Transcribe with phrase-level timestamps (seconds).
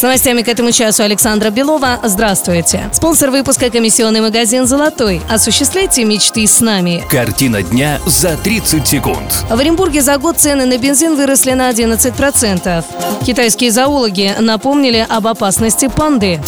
[0.00, 2.00] С новостями к этому часу Александра Белова.
[2.02, 2.88] Здравствуйте.
[2.90, 5.20] Спонсор выпуска комиссионный магазин «Золотой».
[5.28, 7.04] Осуществляйте мечты с нами.
[7.10, 9.44] Картина дня за 30 секунд.
[9.50, 12.82] В Оренбурге за год цены на бензин выросли на 11%.
[13.26, 16.40] Китайские зоологи напомнили об опасности панды.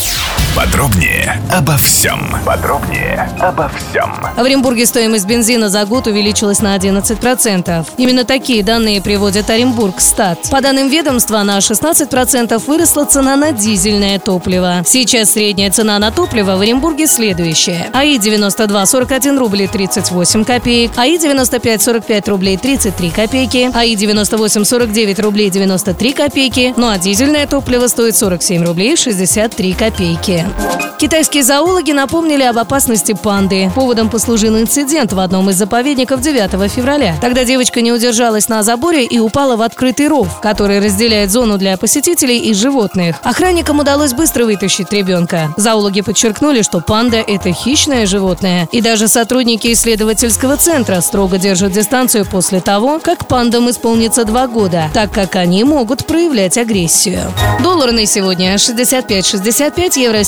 [0.54, 2.20] Подробнее обо всем.
[2.44, 4.12] Подробнее обо всем.
[4.36, 7.86] В Оренбурге стоимость бензина за год увеличилась на 11%.
[7.96, 10.50] Именно такие данные приводит Оренбург Стат.
[10.50, 14.82] По данным ведомства, на 16% выросла цена на дизельное топливо.
[14.86, 17.88] Сейчас средняя цена на топливо в Оренбурге следующая.
[17.94, 26.74] АИ-92– 41 рублей 38 копеек, АИ-95– 45 рублей 33 копейки, АИ-98– 49 рублей 93 копейки,
[26.76, 30.41] ну а дизельное топливо стоит 47 рублей 63 копейки.
[30.42, 30.81] Yeah.
[31.02, 33.72] Китайские зоологи напомнили об опасности панды.
[33.74, 37.16] Поводом послужил инцидент в одном из заповедников 9 февраля.
[37.20, 41.76] Тогда девочка не удержалась на заборе и упала в открытый ров, который разделяет зону для
[41.76, 43.16] посетителей и животных.
[43.24, 45.52] Охранникам удалось быстро вытащить ребенка.
[45.56, 48.68] Зоологи подчеркнули, что панда– это хищное животное.
[48.70, 54.88] И даже сотрудники исследовательского центра строго держат дистанцию после того, как пандам исполнится два года,
[54.94, 57.22] так как они могут проявлять агрессию.
[57.60, 60.22] Доллар на сегодня 65,65, евро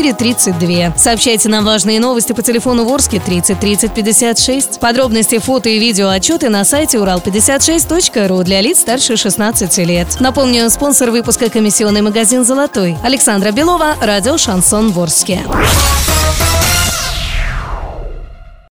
[0.00, 0.96] 74,32.
[0.96, 4.80] Сообщайте нам важные новости по телефону Ворске 30 30 56.
[4.80, 10.08] Подробности, фото и видео отчеты на сайте урал56.ру для лиц старше 16 лет.
[10.20, 12.96] Напомню, спонсор выпуска комиссионный магазин «Золотой».
[13.02, 15.40] Александра Белова, радио «Шансон Ворске».